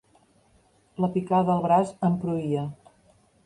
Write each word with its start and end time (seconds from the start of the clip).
La 1.05 1.11
picada 1.17 1.53
al 1.57 1.63
braç 1.67 1.95
em 2.11 2.19
pruïa. 2.27 2.69